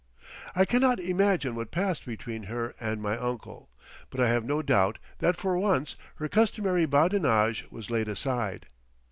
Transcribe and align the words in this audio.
I 0.55 0.65
cannot 0.65 0.99
imagine 0.99 1.53
what 1.53 1.69
passed 1.69 2.07
between 2.07 2.45
her 2.49 2.73
and 2.79 2.99
my 3.03 3.19
uncle. 3.19 3.69
But 4.09 4.19
I 4.19 4.29
have 4.29 4.43
no 4.43 4.63
doubt 4.63 4.97
that 5.19 5.35
for 5.37 5.59
once 5.59 5.95
her 6.15 6.27
customary 6.27 6.87
badinage 6.87 7.67
was 7.69 7.91
laid 7.91 8.07
aside. 8.07 8.65